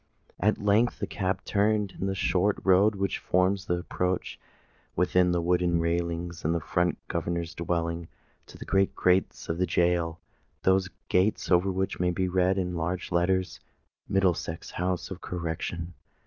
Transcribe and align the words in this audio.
At 0.39 0.57
length 0.57 0.97
the 0.97 1.05
cab 1.05 1.45
turned 1.45 1.91
into 1.91 2.05
the 2.07 2.15
short 2.15 2.57
road 2.63 2.95
which 2.95 3.19
forms 3.19 3.67
the 3.67 3.75
approach, 3.77 4.39
within 4.95 5.31
the 5.31 5.43
wooden 5.43 5.79
railings 5.79 6.43
in 6.43 6.59
front 6.59 6.93
of 6.93 6.97
the 7.07 7.13
governor's 7.13 7.53
dwelling, 7.53 8.07
to 8.47 8.57
the 8.57 8.65
great 8.65 8.93
gates 8.97 9.47
of 9.47 9.59
the 9.59 9.67
gaol,—those 9.67 10.89
gates 11.07 11.51
over 11.51 11.71
which 11.71 11.99
may 11.99 12.09
be 12.09 12.27
read 12.27 12.57
in 12.57 12.73
large 12.73 13.11
letters, 13.11 13.59
"MIDDLESEX 14.09 14.71
HOUSE 14.71 15.11
OF 15.11 15.21
CORRECTION." 15.21 15.93